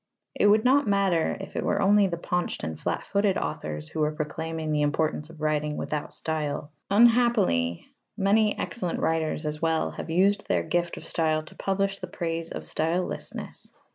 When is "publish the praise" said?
11.55-12.49